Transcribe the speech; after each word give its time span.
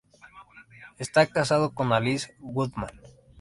Está 0.97 1.27
casado 1.27 1.75
con 1.75 1.93
Alice 1.93 2.35
Goodman. 2.39 2.89